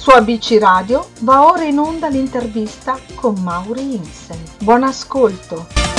[0.00, 4.42] Su ABC Radio va ora in onda l'intervista con Mauri Insen.
[4.60, 5.89] Buon ascolto!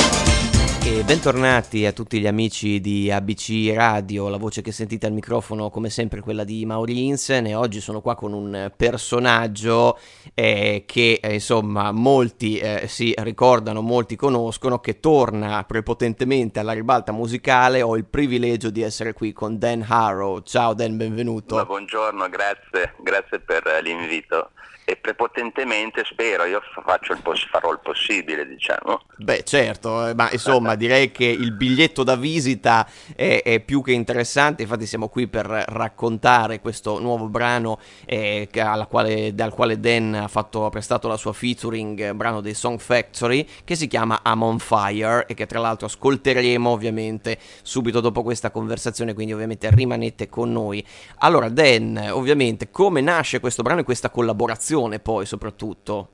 [0.83, 5.69] E bentornati a tutti gli amici di ABC Radio, la voce che sentite al microfono
[5.69, 9.99] come sempre quella di Mauri Insen e oggi sono qua con un personaggio
[10.33, 17.11] eh, che eh, insomma molti eh, si ricordano, molti conoscono, che torna prepotentemente alla ribalta
[17.11, 21.55] musicale, ho il privilegio di essere qui con Dan Harrow, ciao Dan, benvenuto.
[21.55, 24.49] Ma buongiorno, grazie, grazie per l'invito
[24.91, 29.03] e prepotentemente spero, io il poss- farò il possibile, diciamo.
[29.15, 33.93] Beh, certo, eh, ma insomma, direi che il biglietto da visita è, è, più che
[33.93, 38.49] interessante, infatti siamo qui per raccontare questo nuovo brano eh,
[38.89, 43.47] quale, dal quale Dan ha, fatto, ha prestato la sua featuring, brano dei Song Factory,
[43.63, 48.51] che si chiama I'm on Fire e che tra l'altro ascolteremo ovviamente subito dopo questa
[48.51, 50.85] conversazione, quindi ovviamente rimanete con noi.
[51.19, 54.79] Allora, Dan, ovviamente, come nasce questo brano e questa collaborazione?
[54.87, 56.09] Collaborazione poi soprattutto?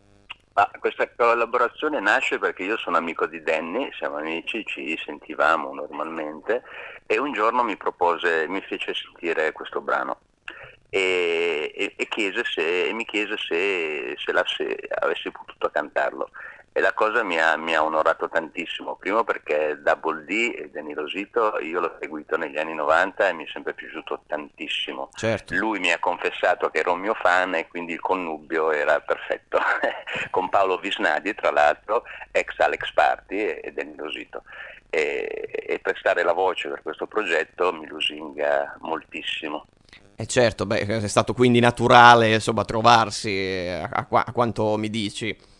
[0.53, 6.63] Ma questa collaborazione nasce perché io sono amico di Danny, siamo amici, ci sentivamo normalmente
[7.05, 10.19] e un giorno mi propose, mi fece sentire questo brano
[10.89, 16.29] e, e, e, chiese se, e mi chiese se, se, la, se avessi potuto cantarlo
[16.77, 20.93] e la cosa mi ha, mi ha, onorato tantissimo, primo perché Double D e Danny
[20.93, 25.09] Rosito io l'ho seguito negli anni 90 e mi è sempre piaciuto tantissimo.
[25.15, 25.55] Certo.
[25.55, 29.57] Lui mi ha confessato che era un mio fan e quindi il connubio era perfetto,
[30.29, 34.43] con Paolo Visnadi tra l'altro, ex Alex Party e Danny Rosito.
[34.91, 39.65] E, e prestare la voce per questo progetto mi lusinga moltissimo.
[40.15, 44.77] E eh certo, beh, è stato quindi naturale insomma, trovarsi eh, a, a, a quanto
[44.77, 45.55] mi dici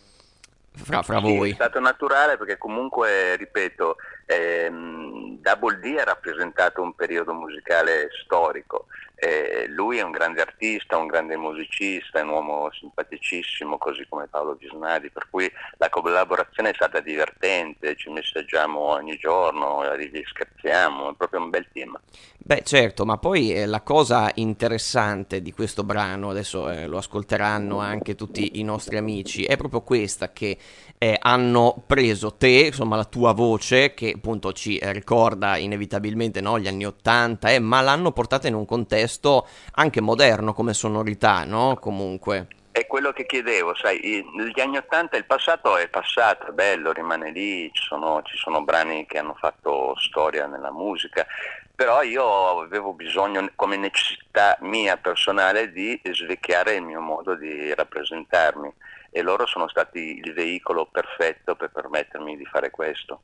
[0.82, 1.50] fra, fra sì, voi?
[1.50, 3.96] È stato naturale perché comunque, ripeto,
[4.28, 8.86] ehm, Double D ha rappresentato un periodo musicale storico.
[9.14, 14.28] Eh, lui è un grande artista, un grande musicista, è un uomo simpaticissimo, così come
[14.28, 19.82] Paolo Visnadi, per cui la collaborazione è stata divertente, ci messaggiamo ogni giorno,
[20.24, 21.98] scherziamo, è proprio un bel team.
[22.36, 27.78] Beh certo, ma poi eh, la cosa interessante di questo brano, adesso eh, lo ascolteranno
[27.78, 30.56] anche tutti i nostri amici, è proprio questa che
[30.96, 36.68] eh, hanno preso te, insomma la tua voce, che appunto ci ricorda inevitabilmente no, gli
[36.68, 41.76] anni Ottanta, eh, ma l'hanno portata in un contesto anche moderno come sonorità, no?
[41.80, 42.46] Comunque
[42.78, 47.32] è quello che chiedevo, sai, negli anni Ottanta il passato è passato, è bello, rimane
[47.32, 51.26] lì, ci sono, ci sono, brani che hanno fatto storia nella musica,
[51.74, 58.72] però io avevo bisogno come necessità mia personale di svecchiare il mio modo di rappresentarmi
[59.10, 63.20] e loro sono stati il veicolo perfetto per permettermi di fare questo.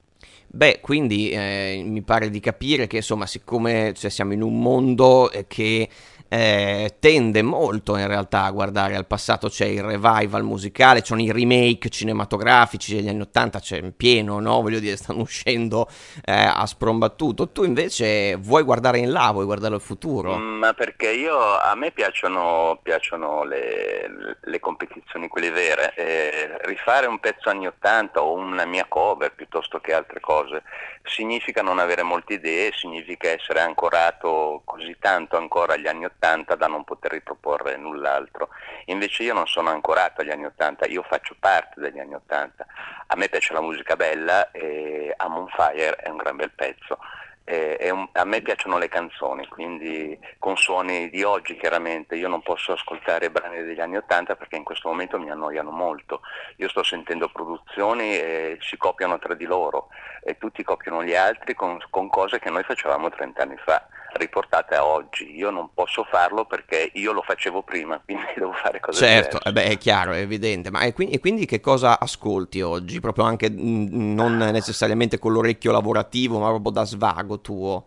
[0.46, 5.30] Beh, quindi eh, mi pare di capire che insomma, siccome cioè, siamo in un mondo
[5.30, 5.88] eh, che
[6.34, 11.30] eh, tende molto in realtà a guardare al passato, c'è il revival musicale, c'è i
[11.30, 14.60] remake cinematografici degli anni 80, c'è in pieno, no?
[14.60, 15.88] Voglio dire, stanno uscendo
[16.24, 17.50] eh, a sprombattuto.
[17.50, 20.36] Tu invece vuoi guardare in là, vuoi guardare al futuro?
[20.36, 25.94] Mm, ma perché io, a me piacciono, piacciono le, le, competizioni, quelle vere.
[25.94, 30.64] Eh, rifare un pezzo anni 80 o una mia cover piuttosto che altre cose
[31.04, 36.54] significa non avere molte idee, significa essere ancorato così tanto ancora agli anni 80 80
[36.54, 38.48] da non poter riproporre null'altro.
[38.86, 42.66] Invece io non sono ancorato agli anni 80, io faccio parte degli anni 80.
[43.08, 46.98] A me piace la musica bella e I'm on Fire è un gran bel pezzo.
[47.46, 52.72] Un, a me piacciono le canzoni, quindi con suoni di oggi chiaramente io non posso
[52.72, 56.22] ascoltare brani degli anni Ottanta perché in questo momento mi annoiano molto.
[56.56, 59.88] Io sto sentendo produzioni e si copiano tra di loro
[60.22, 63.86] e tutti copiano gli altri con, con cose che noi facevamo 30 anni fa
[64.16, 65.36] riportate a oggi.
[65.36, 69.52] Io non posso farlo perché io lo facevo prima, quindi devo fare cose certo, diverse.
[69.52, 70.70] Certo, è chiaro, è evidente.
[70.70, 73.00] Ma e quindi, e quindi, che cosa ascolti oggi?
[73.00, 77.86] Proprio anche mh, non necessariamente con l'orecchio lavorativo, ma proprio da svago tuo?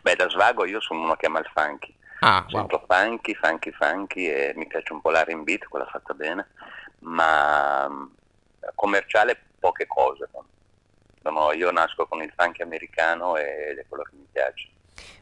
[0.00, 1.94] Beh, da svago io sono uno che ama il funky.
[2.20, 2.98] Ah, Sento wow.
[2.98, 6.48] funky, funky, funky e mi piace un po' l'R&B, quella fatta bene,
[7.00, 7.88] ma
[8.74, 10.28] commerciale poche cose.
[11.22, 14.68] No, io nasco con il funky americano ed è quello che mi piace.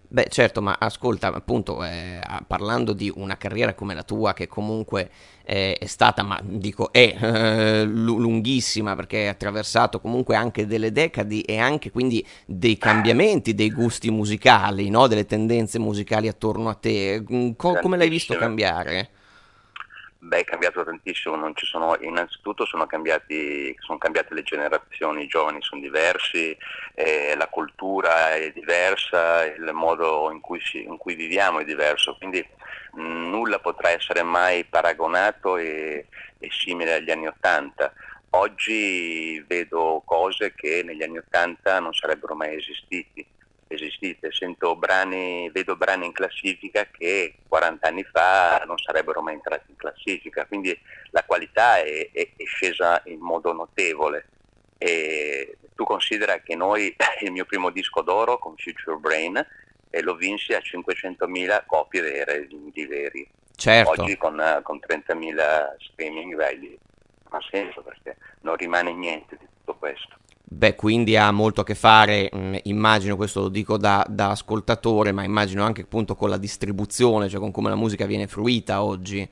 [0.07, 5.11] Beh, certo, ma ascolta, appunto, eh, parlando di una carriera come la tua, che comunque
[5.45, 11.41] eh, è stata, ma dico, è eh, lunghissima, perché hai attraversato comunque anche delle decadi
[11.41, 15.09] e anche quindi dei cambiamenti dei gusti musicali, no?
[15.09, 17.25] delle tendenze musicali attorno a te.
[17.33, 19.11] Mm, co- come l'hai visto cambiare?
[20.27, 25.83] Beh, è cambiato tantissimo, sono, innanzitutto sono, cambiati, sono, cambiate le generazioni, i giovani sono
[25.83, 26.57] diversi,
[26.95, 32.17] eh, la cultura è diversa, il modo in cui, si, in cui viviamo è diverso,
[32.17, 32.43] quindi
[32.93, 36.07] mh, nulla potrà essere mai paragonato e,
[36.39, 37.93] e simile agli anni Ottanta.
[38.31, 42.55] Oggi vedo cose che negli anni Ottanta non sarebbero mai
[43.75, 49.35] esistiti esistite, Sento brani, vedo brani in classifica che 40 anni fa non sarebbero mai
[49.35, 50.77] entrati in classifica, quindi
[51.11, 54.29] la qualità è, è, è scesa in modo notevole.
[54.79, 59.47] E tu considera che noi, il mio primo disco d'oro con Future Brain,
[59.91, 63.29] eh, lo vinsi a 500.000 copie vere, di veri.
[63.57, 63.91] Certo.
[63.91, 66.79] Oggi con, con 30.000 streaming, beh,
[67.31, 70.17] non ha senso perché non rimane niente di tutto questo.
[70.47, 74.31] Beh, quindi ha molto a che fare, mh, mm, immagino, questo lo dico da, da,
[74.31, 78.83] ascoltatore, ma immagino anche appunto con la distribuzione, cioè con come la musica viene fruita
[78.83, 79.29] oggi.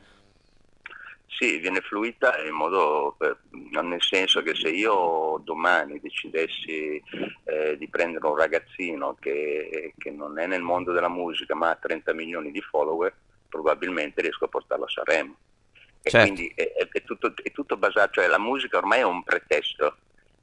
[1.27, 3.17] Sì, viene fruita in modo,
[3.83, 7.03] nel senso che se io domani decidessi
[7.45, 11.75] eh, di prendere un ragazzino che, che, non è nel mondo della musica ma ha
[11.77, 13.15] 30 milioni di follower,
[13.49, 15.37] probabilmente riesco a portarlo a Sanremo.
[16.03, 16.33] E certo.
[16.33, 19.97] quindi è, è, tutto, è tutto basato, cioè la musica ormai è un pretesto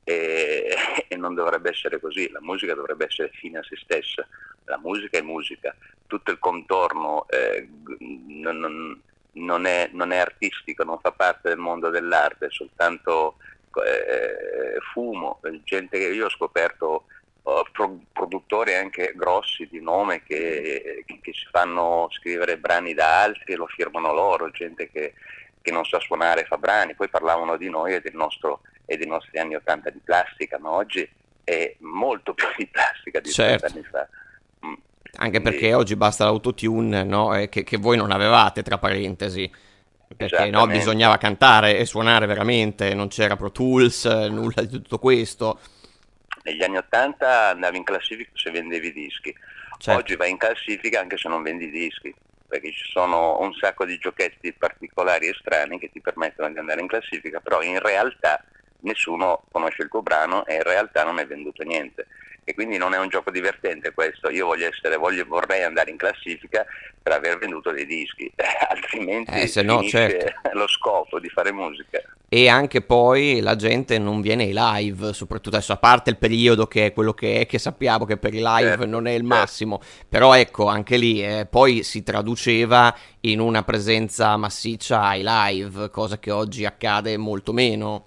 [0.10, 0.74] e,
[1.08, 4.28] e, non dovrebbe essere così, la musica dovrebbe essere fine a se stessa,
[4.66, 5.76] la musica è musica,
[6.08, 7.68] tutto il contorno eh,
[8.00, 9.00] non,
[9.34, 13.38] non, è, non, è, artistico, non fa parte del mondo dell'arte, è soltanto
[13.86, 17.06] eh, fumo, gente che io ho scoperto
[17.72, 23.54] pro, produttori anche grossi di nome che, che, che si fanno scrivere brani da altri
[23.54, 25.14] e lo firmano loro, gente che,
[25.62, 29.06] che non sa suonare fa brani, poi parlavano di noi e del nostro e dei
[29.06, 31.08] nostri anni 80 di plastica, ma oggi
[31.44, 33.68] è molto più di plastica di certo.
[33.68, 34.08] 30 anni fa.
[34.66, 34.74] Mm.
[35.18, 35.76] Anche perché Quindi...
[35.78, 37.36] oggi basta l'autotune, no?
[37.36, 39.50] eh, che, che, voi non avevate, tra parentesi.
[40.18, 45.60] Perché no, bisognava cantare e suonare veramente, non c'era Pro Tools, nulla di tutto questo.
[46.42, 49.32] Negli anni 80 andavi in classifica se vendevi dischi,
[49.78, 50.00] certo.
[50.00, 52.12] oggi vai in classifica anche se non vendi dischi
[52.48, 56.82] perché ci sono un sacco di giochetti particolari e strani che ti permettono di andare
[56.82, 58.44] in classifica, però in realtà
[58.82, 62.08] nessuno conosce il tuo brano e in realtà non è venduto niente.
[62.44, 65.98] E quindi non è un gioco divertente questo, io voglio essere, voglio, vorrei andare in
[65.98, 66.66] classifica
[67.00, 68.32] per aver venduto dei dischi,
[68.68, 70.34] altrimenti eh, se no, certo.
[70.58, 72.02] lo scopo di fare musica.
[72.28, 76.66] E anche poi la gente non viene ai live, soprattutto adesso, a parte il periodo
[76.66, 79.22] che è quello che è, che sappiamo che per i live certo, non è il
[79.22, 79.36] certo.
[79.36, 85.92] massimo, però ecco, anche lì eh, poi si traduceva in una presenza massiccia ai live,
[85.92, 88.06] cosa che oggi accade molto meno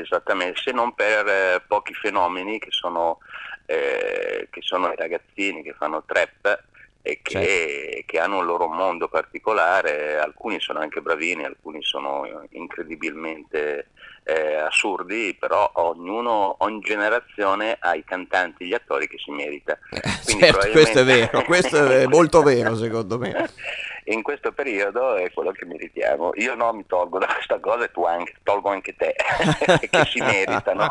[0.00, 3.18] esattamente, se non per eh, pochi fenomeni che sono,
[3.66, 6.64] eh, che sono, i ragazzini che fanno trap
[7.02, 8.02] e che, certo.
[8.06, 13.88] che, hanno un loro mondo particolare, alcuni sono anche bravini, alcuni sono incredibilmente
[14.24, 19.78] eh, assurdi, però ognuno, ogni generazione ha i cantanti, gli attori che si merita.
[19.90, 20.70] Eh, certo, probabilmente...
[20.70, 23.48] questo è vero, questo è molto vero secondo me.
[24.12, 26.32] in questo periodo è quello che meritiamo.
[26.34, 29.14] Io no, mi tolgo da questa cosa e tu anche, tolgo anche te,
[29.88, 30.88] che si meritano.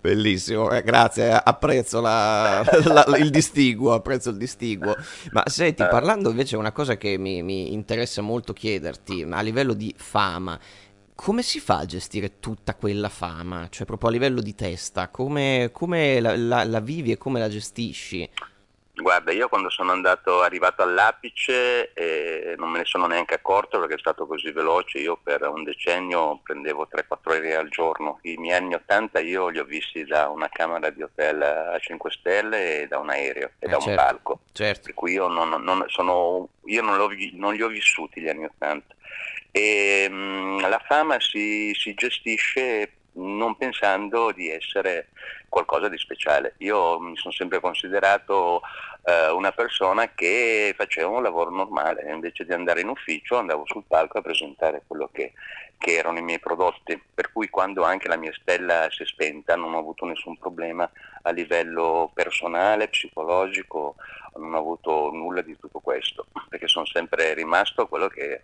[0.00, 4.94] Bellissimo, eh, grazie, apprezzo la, la, il distinguo, apprezzo il distinguo.
[5.30, 5.88] Ma senti, eh.
[5.88, 10.58] parlando invece una cosa che mi, mi interessa molto chiederti, a livello di fama,
[11.14, 13.66] come si fa a gestire tutta quella fama?
[13.68, 18.30] Cioè, proprio a livello di testa, come, come la, la, vivi e come la gestisci?
[19.00, 23.94] Guarda, io quando sono andato, arrivato all'apice eh, non me ne sono neanche accorto perché
[23.94, 28.56] è stato così veloce, io per un decennio prendevo 3-4 aerei al giorno, i miei
[28.56, 32.86] anni 80 io li ho visti da una camera di hotel a 5 stelle e
[32.88, 34.82] da un aereo e eh, da certo, un palco, certo.
[34.84, 36.96] per cui io non, non, sono, io non,
[37.34, 38.94] non, li ho vissuti gli anni 80.
[39.50, 45.08] E, mh, mm, la fama si, si gestisce non pensando di essere
[45.48, 46.54] qualcosa di speciale.
[46.58, 48.62] Io mi sono sempre considerato
[49.04, 53.84] eh, una persona che faceva un lavoro normale, invece di andare in ufficio andavo sul
[53.86, 55.32] palco a presentare quello che,
[55.78, 59.56] che erano i miei prodotti, per cui quando anche la mia stella si è spenta
[59.56, 60.90] non ho avuto nessun problema
[61.22, 63.96] a livello personale, psicologico,
[64.36, 68.42] non ho avuto nulla di tutto questo, perché sono sempre rimasto quello che ero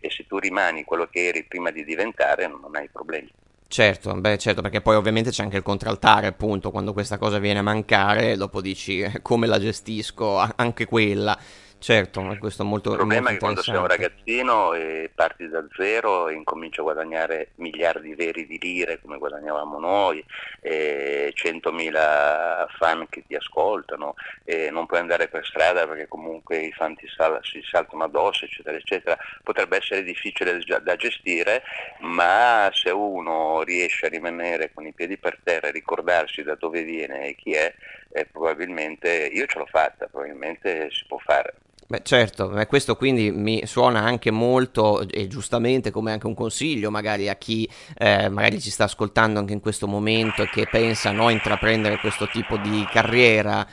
[0.00, 3.30] e se tu rimani quello che eri prima di diventare non hai problemi.
[3.70, 7.58] Certo, beh, certo, perché poi ovviamente c'è anche il contraltare, appunto, quando questa cosa viene
[7.58, 11.38] a mancare, dopo dici eh, come la gestisco, anche quella.
[11.80, 15.10] Certo, ma questo è molto Il problema è che quando molto sei un ragazzino e
[15.14, 20.24] parti da zero e incominci a guadagnare miliardi veri di lire come guadagnavamo noi,
[20.60, 26.72] e 100.000 fan che ti ascoltano, e non puoi andare per strada perché comunque i
[26.72, 31.62] fan ti sal- si saltano addosso, eccetera, eccetera, potrebbe essere difficile da da gestire,
[32.00, 36.82] ma se uno riesce a rimanere con i piedi per terra e ricordarsi da dove
[36.82, 37.72] viene e chi è,
[38.12, 41.54] eh, probabilmente io ce l'ho fatta, probabilmente si può fare.
[41.90, 46.90] Beh, certo, ma questo quindi mi suona anche molto e giustamente come anche un consiglio
[46.90, 47.66] magari a chi
[47.96, 51.98] eh, magari ci sta ascoltando anche in questo momento e che pensa no, a intraprendere
[51.98, 53.66] questo tipo di carriera.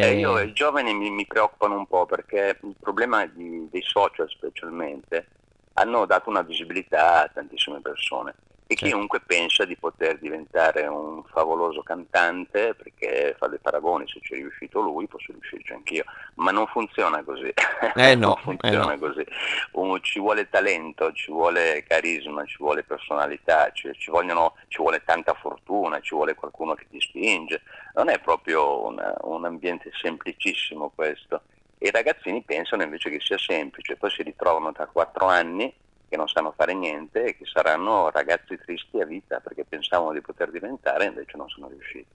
[0.00, 3.82] Eh, io, Eh, i giovani mi, mi preoccupano un po' perché il problema di- dei
[3.82, 5.26] social specialmente
[5.74, 8.34] hanno dato una visibilità a tantissime persone
[8.70, 8.94] e certo.
[8.94, 14.36] chiunque pensa di poter diventare un favoloso cantante perché fa dei paragoni, se ci è
[14.36, 17.50] riuscito lui posso riuscirci anch'io, ma non funziona così,
[17.94, 18.98] Eh non no, eh funziona no.
[18.98, 19.24] così,
[19.72, 25.02] Un- ci vuole talento, ci vuole carisma, ci vuole personalità, ci, ci vogliono- ci vuole
[25.02, 27.62] tanta fortuna, ci vuole qualcuno che ti spinge,
[27.94, 31.42] non è proprio una- un ambiente semplicissimo questo.
[31.78, 35.72] E I ragazzini pensano invece che sia semplice, poi si ritrovano tra quattro anni
[36.08, 40.20] che non sanno fare niente e che saranno ragazzi tristi a vita perché pensavano di
[40.20, 42.06] poter diventare e invece non sono riusciti.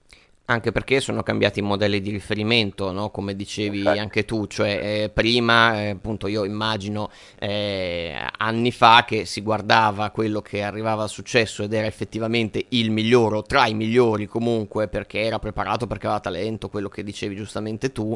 [0.46, 3.08] Anche perché sono cambiati i modelli di riferimento, no?
[3.08, 3.98] Come dicevi Infatti.
[3.98, 10.10] anche tu, cioè eh, prima, eh, appunto, io immagino eh, anni fa che si guardava
[10.10, 14.86] quello che arrivava al successo ed era effettivamente il migliore o tra i migliori comunque
[14.86, 18.14] perché era preparato, perché aveva talento, quello che dicevi giustamente tu.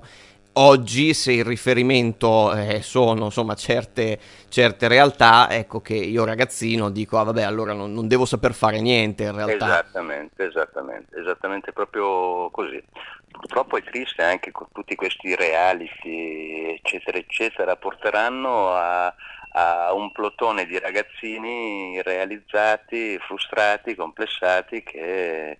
[0.60, 7.16] Oggi, se il riferimento eh, sono insomma certe, certe realtà, ecco che io ragazzino dico,
[7.16, 9.66] ah vabbè, allora non, non devo saper fare niente in realtà.
[9.66, 12.82] Esattamente, esattamente, esattamente proprio così.
[13.30, 19.14] Purtroppo è triste anche con tutti questi reality, eccetera, eccetera, porteranno a,
[19.52, 25.58] a un plotone di ragazzini realizzati, frustrati, complessati che,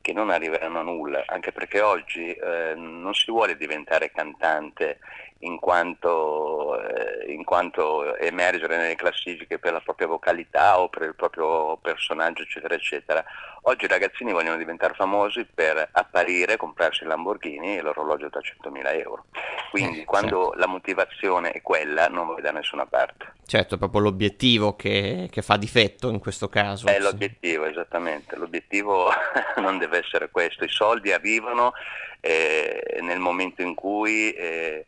[0.00, 4.98] che non arriveranno a nulla, anche perché oggi eh, non si vuole diventare cantante
[5.40, 11.14] in quanto, eh, in quanto emergere nelle classifiche per la propria vocalità o per il
[11.14, 13.24] proprio personaggio, eccetera, eccetera.
[13.62, 18.98] Oggi i ragazzini vogliono diventare famosi per apparire, comprarsi il Lamborghini e l'orologio da 100.000
[19.00, 19.24] euro.
[19.70, 20.58] Quindi Eh, quando certo.
[20.58, 23.34] la motivazione è quella non vai da nessuna parte.
[23.46, 26.86] Certo, è proprio l'obiettivo che, che fa difetto in questo caso.
[26.86, 27.00] È sì.
[27.02, 28.36] l'obiettivo, esattamente.
[28.36, 29.10] L'obiettivo
[29.58, 30.64] non deve essere questo.
[30.64, 31.72] I soldi arrivano
[32.20, 34.86] eh, nel momento in cui eh,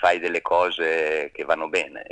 [0.00, 2.04] fai delle cose che vanno bene.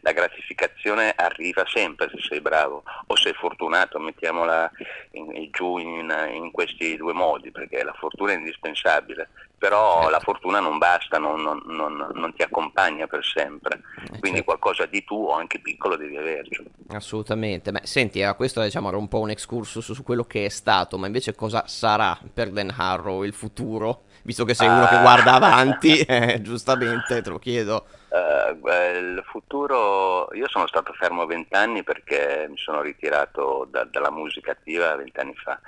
[0.00, 4.70] La gratificazione arriva sempre se sei bravo o sei fortunato, mettiamola
[5.12, 9.28] in- in- giù in, in questi due modi, perché la fortuna è indispensabile.
[9.58, 10.10] Però Certo.
[10.10, 13.80] la fortuna non basta, non, non- non- non ti accompagna per sempre.
[14.04, 14.44] Eh, Quindi certo.
[14.44, 16.62] qualcosa di tuo, anche piccolo, devi averci.
[16.90, 17.72] Assolutamente.
[17.72, 20.96] Beh, senti, eh, questo diciamo era un po' un excursus su quello che è stato,
[20.98, 24.02] ma invece cosa sarà per Dan Harrow il futuro?
[24.22, 25.00] Visto che sei uno che Ah.
[25.00, 27.86] guarda avanti, eh, giustamente te lo chiedo.
[28.10, 34.52] Beh, il futuro, io sono stato fermo vent'anni perché mi sono ritirato da- dalla musica
[34.52, 35.60] attiva vent'anni fa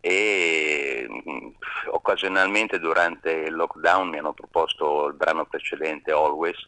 [0.00, 1.50] e mh,
[1.92, 6.58] occasionalmente durante il lockdown mi hanno proposto il brano precedente Always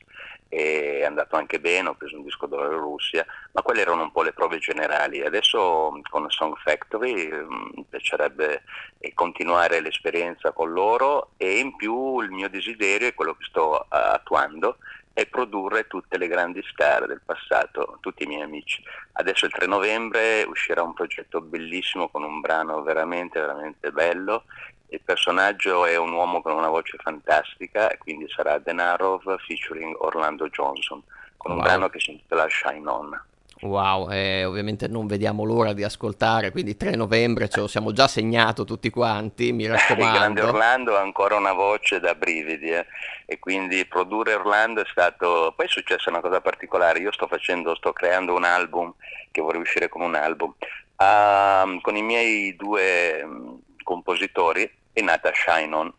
[0.49, 4.03] e è andato anche bene, ho preso un disco d'oro in Russia, ma quelle erano
[4.03, 5.23] un po' le prove generali.
[5.23, 8.63] Adesso mh, con Song Factory mh, mi piacerebbe
[8.99, 13.83] eh, continuare l'esperienza con loro e in più il mio desiderio è quello che sto
[13.83, 14.79] eh, attuando
[15.17, 18.83] è produrre tutte le grandi star del passato, tutti i miei amici.
[19.13, 24.45] Adesso il 3 novembre uscirà un progetto bellissimo con un brano veramente, veramente bello.
[24.89, 30.51] Il personaggio è un uomo con una voce fantastica, e quindi sarà Denarov featuring Orlando
[30.51, 31.03] Johnson,
[31.39, 31.67] con un Wow.
[31.67, 33.25] brano che si intitola Shine On.
[33.63, 38.07] Wow, eh, ovviamente non vediamo l'ora di ascoltare, quindi 3 novembre ce lo siamo già
[38.07, 40.47] segnato tutti quanti, mi Il grande raccomando.
[40.47, 42.87] Orlando ha ancora una voce da brividi eh,
[43.25, 45.55] e quindi produrre Orlando è stato...
[45.57, 48.93] Poi è successa una cosa particolare, io sto facendo, sto creando un album
[49.31, 50.55] che vorrei uscire come un album.
[50.97, 55.93] Ah, con i miei due mm, compositori è nata Shine On,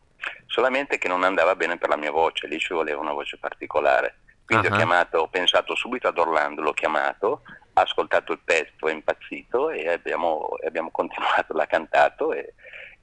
[0.45, 4.19] solamente che non andava bene per la mia voce, lì ci voleva una voce particolare.
[4.47, 4.73] Quindi Ah.
[4.73, 7.41] ho chiamato, ho pensato subito ad Orlando, l'ho chiamato,
[7.73, 12.53] ha ascoltato il pezzo, è impazzito e abbiamo, abbiamo continuato, l'ha cantato e-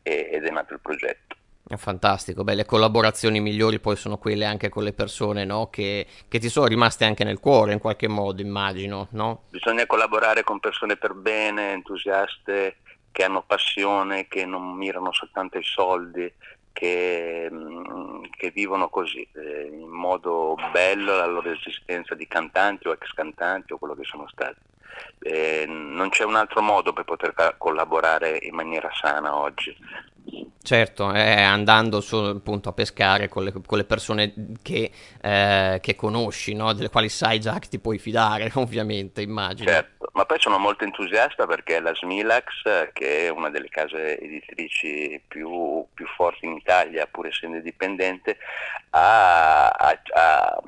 [0.03, 1.37] e- ed è nato il progetto.
[1.67, 5.69] È fantastico, beh, le collaborazioni migliori poi sono quelle anche con le persone, no?
[5.69, 9.43] Che, che ti sono rimaste anche nel cuore in qualche modo, immagino, no?
[9.51, 12.77] Bisogna collaborare con persone per bene, entusiaste,
[13.13, 16.31] che hanno passione, che non mirano soltanto ai soldi
[16.75, 22.93] che, mm, che vivono così, eh, in modo bello la loro esistenza di cantanti o
[22.93, 24.61] ex cantanti o quello che sono stati.
[25.21, 29.75] Eh, non c'è un altro modo per poter collaborare in maniera sana oggi.
[30.63, 35.95] Certo, eh, andando su, appunto a pescare con le, con le persone che, eh, che
[35.95, 36.73] conosci, no?
[36.73, 39.71] delle quali sai già che ti puoi fidare, ovviamente, immagino.
[39.71, 45.21] Certo, ma poi sono molto entusiasta perché la Smilax, che è una delle case editrici
[45.27, 48.39] più, più forti in Italia, pur essendo indipendente,
[48.91, 50.63] ha, ha, ha,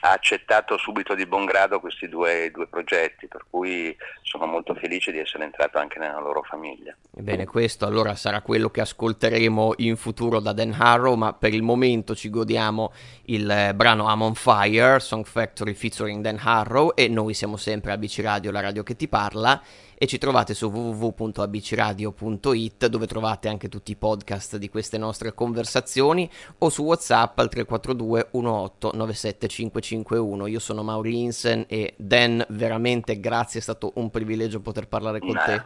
[0.00, 5.12] ha, accettato subito di buon grado questi due, due progetti, per cui sono molto felice
[5.12, 6.94] di essere entrato anche nella loro famiglia.
[7.16, 11.62] Ebbene, questo allora sarà quello che ascolteremo in futuro da Dan Harrow, ma per il
[11.62, 12.92] momento ci godiamo
[13.24, 17.90] il eh, brano I'm on Fire, Song Factory featuring Dan Harrow e noi siamo sempre
[17.92, 19.62] a BC Radio, la radio che ti parla
[19.96, 26.28] e ci trovate su www.abcradio.it dove trovate anche tutti i podcast di queste nostre conversazioni
[26.58, 30.46] o su WhatsApp al 342 18 97 551.
[30.46, 35.32] Io sono Mauri Insen e Dan, veramente grazie, è stato un privilegio poter parlare con
[35.32, 35.44] Beh.
[35.44, 35.64] te.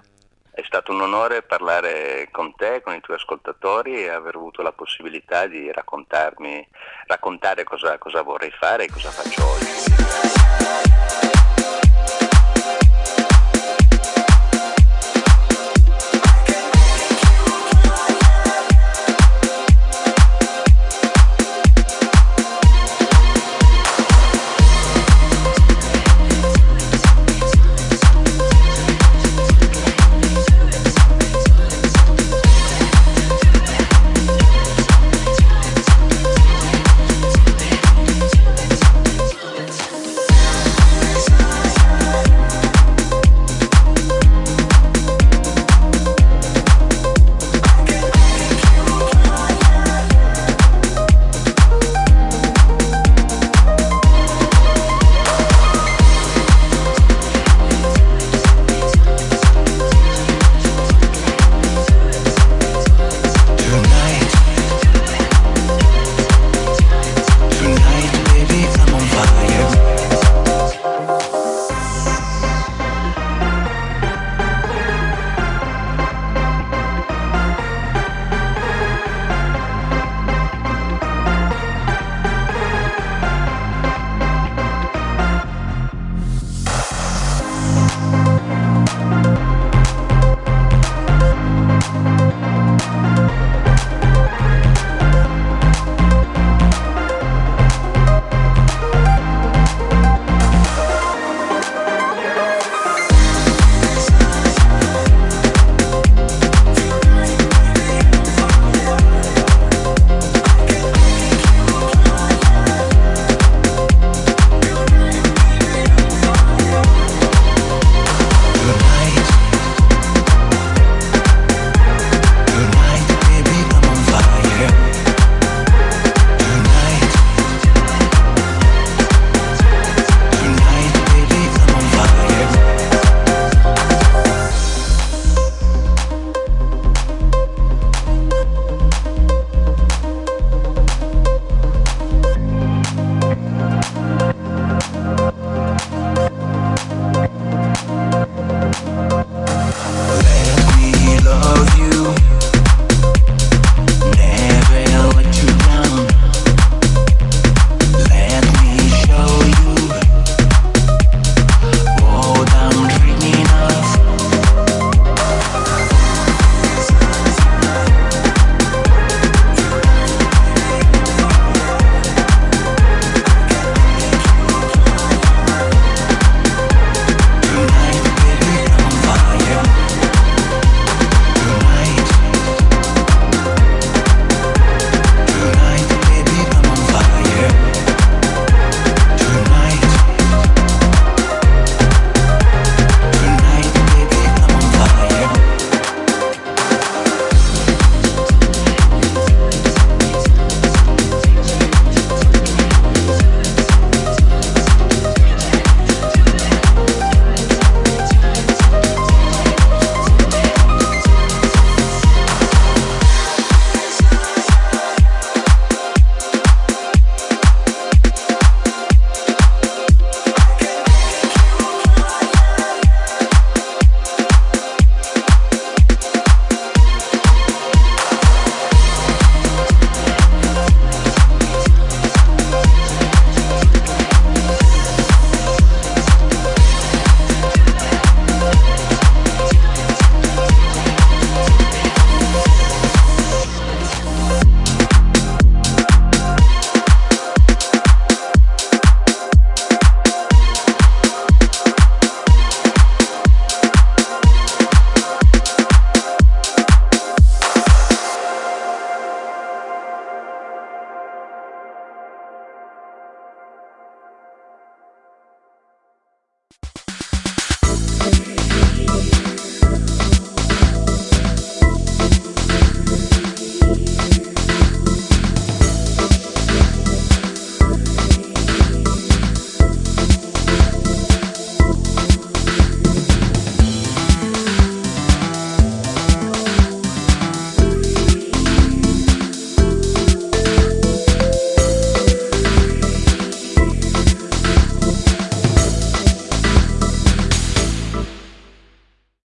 [0.58, 4.72] È stato un onore parlare con te, con i tuoi ascoltatori e aver avuto la
[4.72, 6.66] possibilità di raccontarmi,
[7.06, 11.37] raccontare cosa, cosa vorrei fare e cosa faccio oggi.